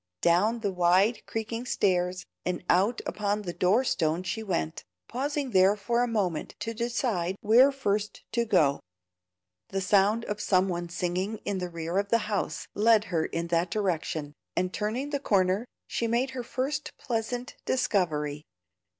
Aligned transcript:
Down 0.21 0.61
the 0.61 0.71
wide, 0.71 1.23
creaking 1.27 1.67
stairs 1.67 2.25
and 2.43 2.63
out 2.71 3.01
upon 3.05 3.43
the 3.43 3.53
door 3.53 3.83
stone 3.83 4.23
she 4.23 4.41
went, 4.41 4.83
pausing 5.07 5.51
there 5.51 5.75
for 5.75 6.01
a 6.01 6.07
moment 6.07 6.55
to 6.61 6.73
decide 6.73 7.35
where 7.41 7.71
first 7.71 8.23
to 8.31 8.43
go. 8.43 8.79
The 9.69 9.79
sound 9.79 10.25
of 10.25 10.41
some 10.41 10.69
one 10.69 10.89
singing 10.89 11.37
in 11.45 11.59
the 11.59 11.69
rear 11.69 11.99
of 11.99 12.09
the 12.09 12.17
house 12.25 12.67
led 12.73 13.03
her 13.13 13.27
in 13.27 13.49
that 13.49 13.69
direction, 13.69 14.33
and 14.55 14.73
turning 14.73 15.11
the 15.11 15.19
corner 15.19 15.67
she 15.85 16.07
made 16.07 16.31
her 16.31 16.41
first 16.43 16.93
pleasant 16.97 17.57
discovery. 17.65 18.41